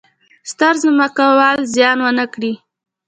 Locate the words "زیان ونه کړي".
1.73-2.53